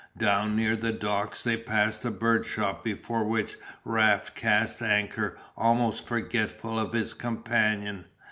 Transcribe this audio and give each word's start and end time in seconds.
Down 0.17 0.55
near 0.55 0.75
the 0.75 0.91
docks 0.91 1.43
they 1.43 1.57
passed 1.57 2.03
a 2.05 2.09
birdshop 2.09 2.83
before 2.83 3.23
which 3.23 3.57
Raft 3.85 4.33
cast 4.33 4.81
anchor 4.81 5.37
almost 5.55 6.07
forgetful 6.07 6.79
of 6.79 6.93
his 6.93 7.13
companion. 7.13 8.05